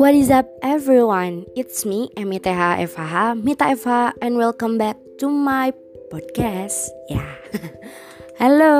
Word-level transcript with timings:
What 0.00 0.16
is 0.16 0.32
up 0.32 0.48
everyone? 0.64 1.44
It's 1.52 1.84
me, 1.84 2.08
MITH 2.16 2.48
FH, 2.48 3.44
Mita 3.44 3.76
FH 3.76 4.16
and 4.24 4.40
welcome 4.40 4.80
back 4.80 4.96
to 5.20 5.28
my 5.28 5.76
podcast. 6.08 6.88
Ya. 7.12 7.20
Yeah. 7.20 7.32
Halo, 8.40 8.76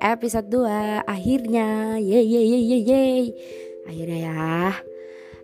episode 0.00 0.48
2 0.48 1.04
akhirnya. 1.04 2.00
Yeay 2.00 2.24
yeay 2.24 2.44
yeay. 2.48 2.80
yeay. 2.80 3.22
Akhirnya 3.84 4.18
ya. 4.24 4.40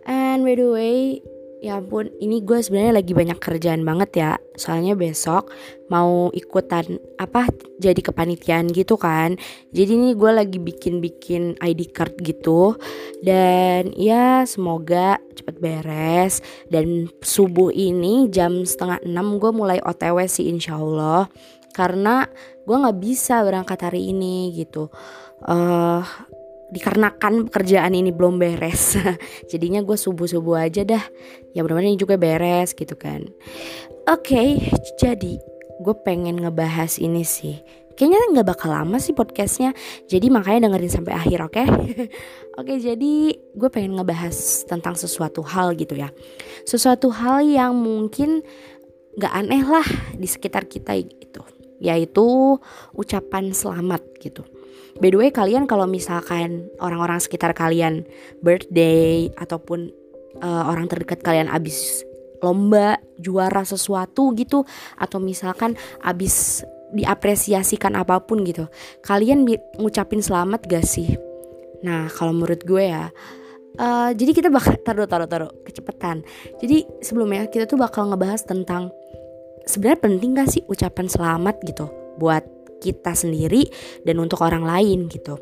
And 0.09 0.41
by 0.41 0.57
the 0.57 0.69
way, 0.73 1.21
Ya 1.59 1.75
ampun, 1.75 2.07
ini 2.23 2.39
gue 2.39 2.63
sebenarnya 2.63 3.03
lagi 3.03 3.11
banyak 3.11 3.35
kerjaan 3.35 3.83
banget 3.83 4.09
ya. 4.15 4.31
Soalnya 4.55 4.95
besok 4.95 5.51
mau 5.91 6.31
ikutan 6.31 7.03
apa 7.19 7.51
jadi 7.75 7.99
kepanitiaan 7.99 8.71
gitu 8.71 8.95
kan. 8.95 9.35
Jadi 9.75 9.91
ini 9.91 10.09
gue 10.15 10.31
lagi 10.31 10.55
bikin-bikin 10.55 11.59
ID 11.59 11.91
card 11.91 12.15
gitu. 12.23 12.79
Dan 13.19 13.91
ya 13.99 14.47
semoga 14.47 15.19
cepet 15.35 15.59
beres. 15.59 16.39
Dan 16.71 17.11
subuh 17.19 17.75
ini 17.75 18.31
jam 18.31 18.63
setengah 18.63 19.03
enam 19.03 19.35
gue 19.35 19.51
mulai 19.51 19.83
OTW 19.83 20.31
sih 20.31 20.47
insya 20.47 20.79
Allah. 20.79 21.27
Karena 21.75 22.23
gue 22.63 22.75
gak 22.87 22.99
bisa 23.03 23.43
berangkat 23.43 23.83
hari 23.83 24.15
ini 24.15 24.55
gitu. 24.55 24.87
Uh, 25.43 26.07
dikarenakan 26.69 27.49
pekerjaan 27.49 27.97
ini 27.97 28.13
belum 28.13 28.37
beres. 28.37 28.97
Jadinya 29.51 29.81
gue 29.81 29.97
subuh 29.97 30.29
subuh 30.29 30.61
aja 30.61 30.85
dah. 30.85 31.03
Ya 31.53 31.65
benar-benar 31.65 31.89
ini 31.93 31.99
juga 31.99 32.15
beres 32.15 32.77
gitu 32.77 32.93
kan. 32.93 33.25
Oke 34.09 34.33
okay, 34.33 34.49
jadi 34.97 35.37
gue 35.81 35.95
pengen 36.01 36.41
ngebahas 36.41 36.97
ini 36.97 37.21
sih. 37.21 37.61
Kayaknya 37.93 38.21
nggak 38.31 38.47
bakal 38.47 38.71
lama 38.71 38.97
sih 38.97 39.11
podcastnya. 39.11 39.75
Jadi 40.07 40.31
makanya 40.31 40.69
dengerin 40.71 40.93
sampai 40.93 41.13
akhir 41.13 41.39
oke? 41.45 41.53
Okay? 41.53 41.67
oke 42.59 42.65
okay, 42.65 42.77
jadi 42.79 43.13
gue 43.35 43.69
pengen 43.69 43.99
ngebahas 43.99 44.65
tentang 44.65 44.95
sesuatu 44.97 45.45
hal 45.45 45.75
gitu 45.75 45.99
ya. 45.99 46.09
Sesuatu 46.63 47.11
hal 47.11 47.43
yang 47.43 47.75
mungkin 47.75 48.41
nggak 49.19 49.33
aneh 49.35 49.63
lah 49.67 49.87
di 50.15 50.25
sekitar 50.25 50.65
kita 50.65 50.95
gitu. 50.95 51.43
Yaitu 51.79 52.57
ucapan 52.95 53.51
selamat 53.51 54.01
gitu 54.19 54.43
By 54.99 55.15
the 55.15 55.17
way 55.19 55.29
kalian 55.31 55.63
kalau 55.63 55.87
misalkan 55.87 56.67
orang-orang 56.83 57.23
sekitar 57.23 57.55
kalian 57.55 58.03
birthday 58.43 59.31
ataupun 59.39 59.95
uh, 60.43 60.67
orang 60.67 60.91
terdekat 60.91 61.23
kalian 61.23 61.47
abis 61.47 62.03
lomba 62.39 62.99
juara 63.19 63.63
sesuatu 63.67 64.31
gitu 64.35 64.63
atau 64.95 65.19
misalkan 65.19 65.75
abis 66.03 66.63
diapresiasikan 66.95 67.93
apa 67.99 68.23
pun 68.23 68.41
gitu 68.47 68.65
kalian 69.03 69.45
ngucapin 69.79 70.19
selamat 70.19 70.67
gak 70.67 70.83
sih? 70.83 71.15
Nah 71.83 72.11
kalau 72.11 72.35
menurut 72.35 72.63
gue 72.67 72.83
ya 72.91 73.07
uh, 73.79 74.11
jadi 74.11 74.31
kita 74.35 74.49
bakal 74.51 74.75
taruh 74.87 75.07
taruh 75.07 75.29
taruh 75.31 75.51
kecepatan. 75.63 76.27
Jadi 76.59 76.83
sebelumnya 76.99 77.47
kita 77.47 77.69
tuh 77.69 77.79
bakal 77.79 78.11
ngebahas 78.11 78.43
tentang 78.43 78.91
sebenarnya 79.63 79.99
penting 80.03 80.29
gak 80.35 80.49
sih 80.51 80.63
ucapan 80.67 81.07
selamat 81.07 81.55
gitu 81.63 81.87
buat 82.19 82.43
kita 82.79 83.13
sendiri 83.13 83.67
dan 84.07 84.17
untuk 84.23 84.41
orang 84.41 84.63
lain 84.63 85.11
gitu. 85.11 85.37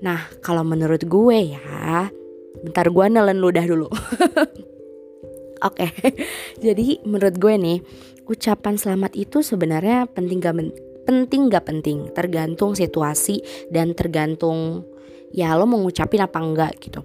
Nah, 0.00 0.32
kalau 0.40 0.64
menurut 0.64 1.04
gue 1.04 1.56
ya, 1.56 2.08
bentar 2.64 2.86
gue 2.88 3.06
nelen 3.12 3.38
ludah 3.38 3.64
dulu. 3.64 3.88
Oke, 5.68 5.92
jadi 6.64 7.04
menurut 7.04 7.36
gue 7.36 7.54
nih, 7.60 7.78
ucapan 8.24 8.80
selamat 8.80 9.12
itu 9.12 9.44
sebenarnya 9.44 10.08
penting 10.08 10.40
gak 10.40 10.56
penting 11.04 11.52
gak 11.52 11.68
penting, 11.68 12.08
tergantung 12.16 12.72
situasi 12.72 13.44
dan 13.68 13.92
tergantung 13.92 14.88
ya 15.30 15.54
lo 15.54 15.68
mau 15.68 15.78
ngucapin 15.84 16.24
apa 16.24 16.38
enggak 16.40 16.72
gitu. 16.80 17.04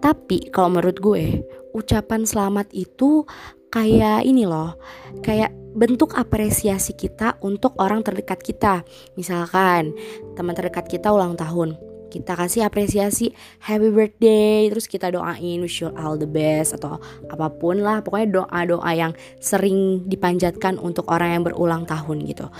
Tapi 0.00 0.48
kalau 0.48 0.72
menurut 0.72 0.96
gue, 0.96 1.44
ucapan 1.72 2.26
selamat 2.26 2.70
itu 2.74 3.24
kayak 3.70 4.26
ini 4.26 4.44
loh, 4.44 4.74
kayak 5.22 5.54
bentuk 5.74 6.18
apresiasi 6.18 6.94
kita 6.98 7.38
untuk 7.40 7.78
orang 7.78 8.02
terdekat 8.02 8.42
kita. 8.42 8.82
Misalkan 9.14 9.94
teman 10.34 10.58
terdekat 10.58 10.90
kita 10.90 11.14
ulang 11.14 11.38
tahun, 11.38 11.78
kita 12.10 12.34
kasih 12.34 12.66
apresiasi 12.66 13.30
happy 13.62 13.88
birthday 13.94 14.66
terus 14.66 14.90
kita 14.90 15.14
doain 15.14 15.62
wish 15.62 15.80
you 15.80 15.94
all 15.94 16.18
the 16.18 16.26
best 16.26 16.74
atau 16.74 16.98
apa 17.30 17.46
pun 17.54 17.78
lah 17.78 18.02
pokoknya 18.02 18.42
doa-doa 18.42 18.90
yang 18.92 19.12
sering 19.38 20.04
dipanjatkan 20.10 20.76
untuk 20.82 21.06
orang 21.06 21.38
yang 21.38 21.42
berulang 21.46 21.86
tahun 21.86 22.26
gitu 22.26 22.50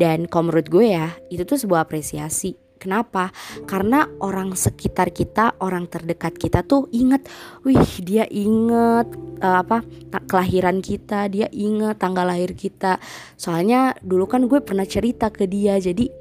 dan 0.00 0.24
kalau 0.24 0.48
menurut 0.48 0.66
gue 0.72 0.96
ya 0.96 1.12
itu 1.28 1.44
tuh 1.44 1.60
sebuah 1.60 1.84
apresiasi 1.84 2.63
Kenapa? 2.84 3.32
Karena 3.64 4.04
orang 4.20 4.52
sekitar 4.52 5.08
kita, 5.08 5.56
orang 5.64 5.88
terdekat 5.88 6.36
kita 6.36 6.60
tuh 6.60 6.84
inget, 6.92 7.24
wih 7.64 7.80
dia 8.04 8.28
inget 8.28 9.08
uh, 9.40 9.64
apa 9.64 9.80
kelahiran 10.28 10.84
kita, 10.84 11.32
dia 11.32 11.48
inget 11.48 11.96
tanggal 11.96 12.28
lahir 12.28 12.52
kita. 12.52 13.00
Soalnya 13.40 13.96
dulu 14.04 14.28
kan 14.28 14.44
gue 14.44 14.60
pernah 14.60 14.84
cerita 14.84 15.32
ke 15.32 15.48
dia, 15.48 15.80
jadi 15.80 16.12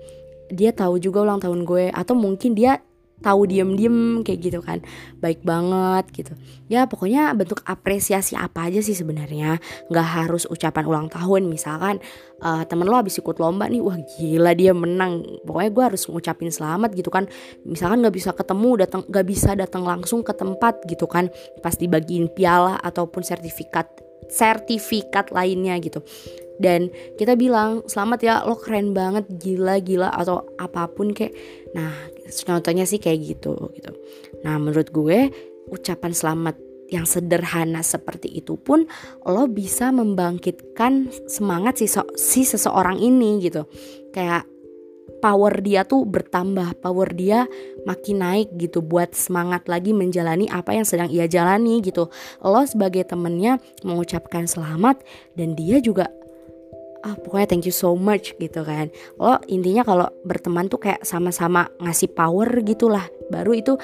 dia 0.47 0.71
tahu 0.71 1.03
juga 1.03 1.27
ulang 1.27 1.43
tahun 1.43 1.67
gue 1.67 1.91
atau 1.91 2.15
mungkin 2.15 2.55
dia 2.55 2.79
tahu 3.23 3.47
diem-diem 3.47 4.21
kayak 4.21 4.39
gitu 4.43 4.59
kan. 4.59 4.83
Baik 5.23 5.39
banget 5.47 6.11
gitu. 6.11 6.33
Ya 6.67 6.83
pokoknya 6.83 7.31
bentuk 7.31 7.63
apresiasi 7.63 8.35
apa 8.35 8.67
aja 8.67 8.83
sih 8.83 8.91
sebenarnya? 8.91 9.63
Nggak 9.87 10.07
harus 10.27 10.43
ucapan 10.51 10.83
ulang 10.83 11.07
tahun 11.07 11.47
misalkan 11.47 12.03
uh, 12.43 12.67
temen 12.67 12.83
lo 12.83 12.99
habis 12.99 13.15
ikut 13.15 13.39
lomba 13.39 13.71
nih 13.71 13.79
wah 13.79 13.95
gila 14.19 14.51
dia 14.51 14.75
menang. 14.75 15.23
Pokoknya 15.47 15.71
gue 15.71 15.83
harus 15.95 16.03
ngucapin 16.11 16.51
selamat 16.51 16.91
gitu 16.99 17.07
kan. 17.07 17.31
Misalkan 17.63 18.03
nggak 18.03 18.15
bisa 18.19 18.35
ketemu 18.35 18.83
datang 18.83 19.01
nggak 19.07 19.25
bisa 19.25 19.55
datang 19.55 19.87
langsung 19.87 20.19
ke 20.19 20.35
tempat 20.35 20.83
gitu 20.91 21.07
kan. 21.07 21.31
Pas 21.63 21.79
dibagiin 21.79 22.27
piala 22.27 22.75
ataupun 22.83 23.23
sertifikat 23.23 24.02
sertifikat 24.33 25.29
lainnya 25.29 25.77
gitu. 25.77 26.01
Dan 26.57 26.89
kita 27.17 27.37
bilang 27.37 27.85
selamat 27.85 28.19
ya 28.21 28.35
lo 28.45 28.57
keren 28.57 28.93
banget 28.93 29.25
gila 29.41 29.81
gila 29.81 30.09
atau 30.13 30.45
apa 30.57 30.89
pun 30.89 31.13
kayak 31.13 31.33
nah 31.73 31.93
contohnya 32.45 32.85
sih 32.85 32.97
kayak 32.97 33.37
gitu 33.37 33.73
gitu. 33.77 33.91
Nah 34.41 34.57
menurut 34.57 34.89
gue 34.89 35.29
ucapan 35.69 36.13
selamat 36.13 36.55
yang 36.93 37.09
sederhana 37.09 37.81
seperti 37.81 38.29
itu 38.29 38.53
pun 38.53 38.85
lo 39.25 39.49
bisa 39.49 39.89
membangkitkan 39.89 41.09
semangat 41.25 41.81
si, 41.81 41.89
so, 41.89 42.05
si 42.13 42.45
seseorang 42.45 43.01
ini 43.01 43.41
gitu. 43.41 43.65
Kayak 44.13 44.45
power 45.23 45.63
dia 45.63 45.87
tuh 45.87 46.03
bertambah, 46.03 46.83
power 46.83 47.11
dia 47.15 47.47
makin 47.87 48.19
naik 48.19 48.51
gitu 48.59 48.83
buat 48.83 49.15
semangat 49.15 49.67
lagi 49.71 49.95
menjalani 49.95 50.51
apa 50.51 50.75
yang 50.75 50.83
sedang 50.83 51.07
ia 51.07 51.27
jalani 51.31 51.79
gitu. 51.79 52.11
Lo 52.43 52.63
sebagai 52.67 53.07
temennya 53.07 53.59
mengucapkan 53.87 54.47
selamat 54.47 54.99
dan 55.39 55.55
dia 55.55 55.79
juga 55.79 56.11
ah 57.03 57.19
pokoknya 57.19 57.47
thank 57.51 57.67
you 57.67 57.75
so 57.75 57.95
much 57.95 58.35
gitu 58.39 58.63
kan. 58.63 58.91
Lo 59.19 59.39
intinya 59.47 59.83
kalau 59.83 60.07
berteman 60.23 60.67
tuh 60.67 60.79
kayak 60.79 61.03
sama-sama 61.03 61.67
ngasih 61.79 62.11
power 62.11 62.47
gitulah. 62.63 63.07
Baru 63.31 63.55
itu 63.55 63.75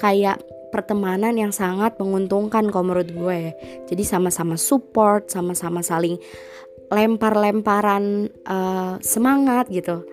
kayak 0.00 0.40
pertemanan 0.72 1.36
yang 1.40 1.56
sangat 1.56 1.96
menguntungkan 1.96 2.68
kalau 2.68 2.92
menurut 2.92 3.08
gue. 3.08 3.40
Jadi 3.88 4.02
sama-sama 4.04 4.60
support 4.60 5.32
sama-sama 5.32 5.80
saling 5.80 6.20
lempar-lemparan 6.92 8.30
uh, 8.46 8.94
semangat 9.02 9.66
gitu 9.72 10.06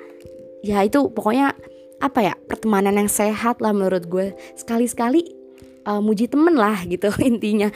ya 0.63 0.79
itu 0.81 1.11
pokoknya 1.11 1.51
apa 1.99 2.19
ya 2.19 2.33
pertemanan 2.35 2.95
yang 2.95 3.11
sehat 3.11 3.59
lah 3.59 3.75
menurut 3.75 4.07
gue. 4.07 4.33
Sekali-sekali 4.55 5.21
uh, 5.87 5.99
muji 5.99 6.31
temen 6.31 6.55
lah 6.55 6.81
gitu 6.87 7.11
intinya. 7.29 7.69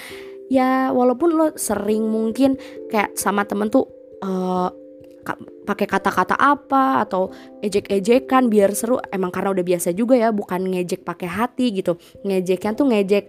Ya 0.48 0.96
walaupun 0.96 1.36
lo 1.36 1.48
sering 1.60 2.08
mungkin 2.08 2.56
kayak 2.88 3.20
sama 3.20 3.44
temen 3.44 3.68
tuh 3.68 3.88
uh, 4.24 4.72
pakai 5.68 5.84
kata-kata 5.84 6.40
apa 6.40 7.04
atau 7.04 7.28
ejek-ejekan 7.60 8.48
biar 8.48 8.72
seru 8.72 8.96
emang 9.12 9.28
karena 9.28 9.52
udah 9.52 9.66
biasa 9.68 9.92
juga 9.92 10.16
ya 10.16 10.32
bukan 10.32 10.72
ngejek 10.72 11.04
pakai 11.04 11.28
hati 11.28 11.76
gitu. 11.76 12.00
Ngejeknya 12.24 12.72
tuh 12.80 12.88
ngejek 12.88 13.28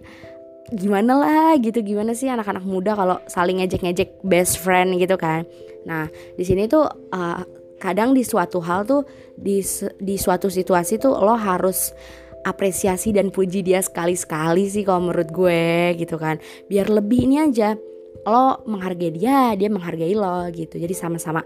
gimana 0.69 1.17
lah 1.17 1.51
gitu 1.57 1.81
gimana 1.81 2.13
sih 2.13 2.29
anak-anak 2.29 2.61
muda 2.61 2.93
kalau 2.93 3.17
saling 3.25 3.59
ngejek-ngejek 3.59 4.23
best 4.23 4.63
friend 4.63 4.95
gitu 4.95 5.19
kan. 5.19 5.43
Nah 5.83 6.07
di 6.39 6.43
sini 6.47 6.71
tuh 6.71 6.87
uh, 6.87 7.43
kadang 7.79 8.11
di 8.11 8.27
suatu 8.27 8.59
hal 8.59 8.83
tuh 8.85 9.07
di 9.39 9.63
di 9.97 10.15
suatu 10.19 10.51
situasi 10.51 10.99
tuh 10.99 11.15
lo 11.15 11.33
harus 11.33 11.95
apresiasi 12.43 13.11
dan 13.11 13.31
puji 13.31 13.63
dia 13.63 13.83
sekali-sekali 13.83 14.67
sih 14.67 14.83
kalau 14.83 15.09
menurut 15.09 15.29
gue 15.31 15.95
gitu 15.97 16.19
kan. 16.19 16.37
Biar 16.67 16.91
lebih 16.91 17.25
ini 17.25 17.39
aja 17.39 17.79
lo 18.27 18.61
menghargai 18.67 19.11
dia 19.15 19.55
dia 19.55 19.69
menghargai 19.71 20.13
lo 20.13 20.47
gitu. 20.51 20.75
Jadi 20.75 20.93
sama-sama 20.93 21.41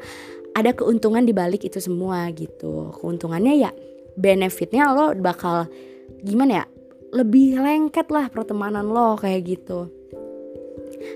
ada 0.54 0.74
keuntungan 0.74 1.24
di 1.24 1.34
balik 1.34 1.64
itu 1.66 1.78
semua 1.78 2.28
gitu. 2.34 2.92
Keuntungannya 2.98 3.54
ya 3.58 3.72
benefitnya 4.18 4.94
lo 4.94 5.14
bakal 5.18 5.70
gimana 6.22 6.52
ya 6.62 6.66
lebih 7.14 7.62
lengket 7.62 8.10
lah 8.10 8.30
pertemanan 8.34 8.90
lo 8.90 9.14
kayak 9.18 9.42
gitu 9.46 10.03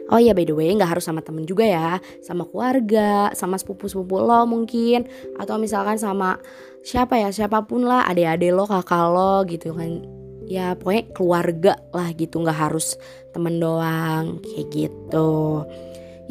Oh 0.10 0.20
iya 0.20 0.32
by 0.32 0.46
the 0.48 0.56
way 0.56 0.72
nggak 0.72 0.98
harus 0.98 1.06
sama 1.06 1.24
temen 1.24 1.44
juga 1.44 1.66
ya. 1.66 2.00
Sama 2.24 2.48
keluarga, 2.48 3.32
sama 3.34 3.60
sepupu-sepupu 3.60 4.22
lo 4.22 4.44
mungkin. 4.48 5.08
Atau 5.38 5.58
misalkan 5.58 6.00
sama 6.00 6.40
siapa 6.86 7.20
ya 7.20 7.30
siapa 7.34 7.66
pun 7.68 7.84
lah 7.84 8.08
Adik-adik 8.08 8.52
lo, 8.54 8.64
kakak 8.68 9.06
lo 9.12 9.44
gitu 9.50 9.76
kan. 9.76 10.04
Ya 10.48 10.80
pokoknya 10.80 11.04
keluarga 11.12 11.74
lah 11.92 12.10
gitu 12.16 12.40
nggak 12.40 12.56
harus 12.56 12.96
temen 13.36 13.60
doang 13.60 14.40
kayak 14.44 14.68
gitu. 14.72 15.64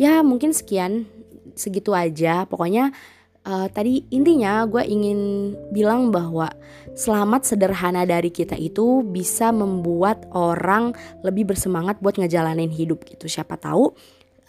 Ya 0.00 0.24
mungkin 0.24 0.56
sekian 0.56 1.04
segitu 1.56 1.92
aja. 1.92 2.48
Pokoknya 2.48 2.92
uh, 3.46 3.66
tadi 3.70 4.02
intinya 4.10 4.66
gue 4.66 4.82
ingin 4.82 5.52
bilang 5.70 6.10
bahwa 6.10 6.50
selamat 6.98 7.46
sederhana 7.46 8.02
dari 8.02 8.34
kita 8.34 8.58
itu 8.58 9.06
bisa 9.06 9.54
membuat 9.54 10.26
orang 10.34 10.92
lebih 11.22 11.54
bersemangat 11.54 12.02
buat 12.02 12.18
ngejalanin 12.18 12.68
hidup 12.68 13.06
gitu. 13.06 13.30
Siapa 13.30 13.56
tahu 13.56 13.94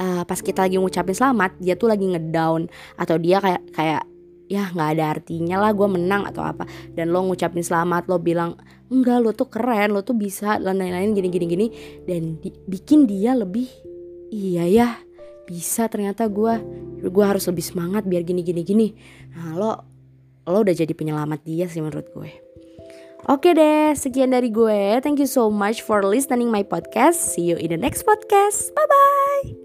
uh, 0.01 0.23
pas 0.25 0.39
kita 0.41 0.65
lagi 0.65 0.81
ngucapin 0.81 1.15
selamat 1.15 1.61
dia 1.61 1.77
tuh 1.77 1.93
lagi 1.93 2.09
ngedown 2.09 2.67
atau 2.97 3.15
dia 3.21 3.37
kayak 3.37 3.63
kayak 3.71 4.03
ya 4.47 4.71
nggak 4.71 4.89
ada 4.95 5.05
artinya 5.19 5.59
lah 5.59 5.71
gue 5.71 5.87
menang 5.87 6.25
atau 6.25 6.41
apa. 6.43 6.65
Dan 6.91 7.13
lo 7.13 7.23
ngucapin 7.29 7.61
selamat 7.61 8.09
lo 8.09 8.17
bilang 8.17 8.57
enggak 8.89 9.19
lo 9.21 9.31
tuh 9.37 9.47
keren 9.51 9.93
lo 9.93 10.01
tuh 10.01 10.17
bisa 10.17 10.57
lain-lain 10.57 11.13
gini 11.13 11.29
gini 11.29 11.45
gini. 11.45 11.67
Dan 12.03 12.41
di, 12.41 12.49
bikin 12.65 13.05
dia 13.05 13.37
lebih 13.37 13.69
iya 14.27 14.67
ya 14.67 15.06
bisa 15.47 15.87
ternyata 15.87 16.27
gue 16.27 16.59
gue 17.07 17.25
harus 17.25 17.47
lebih 17.47 17.63
semangat 17.63 18.03
biar 18.03 18.27
gini 18.27 18.43
gini 18.43 18.61
gini 18.67 18.87
nah 19.31 19.55
lo 19.55 19.71
lo 20.43 20.57
udah 20.61 20.75
jadi 20.75 20.91
penyelamat 20.91 21.41
dia 21.47 21.65
sih 21.71 21.79
menurut 21.79 22.11
gue 22.11 22.31
Oke 23.25 23.51
deh, 23.57 23.97
sekian 23.97 24.29
dari 24.29 24.53
gue. 24.53 25.01
Thank 25.01 25.17
you 25.19 25.25
so 25.25 25.49
much 25.49 25.81
for 25.81 26.05
listening 26.05 26.53
my 26.53 26.61
podcast. 26.61 27.17
See 27.17 27.49
you 27.49 27.57
in 27.57 27.73
the 27.73 27.79
next 27.81 28.05
podcast. 28.05 28.71
Bye 28.77 28.87
bye. 28.87 29.56